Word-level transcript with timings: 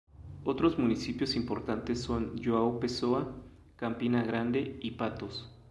Otros 0.45 0.79
municipios 0.79 1.35
importantes 1.35 2.01
son 2.01 2.33
João 2.43 2.79
Pessoa, 2.79 3.35
Campina 3.75 4.23
Grande 4.23 4.79
y 4.81 4.89
Patos. 4.93 5.51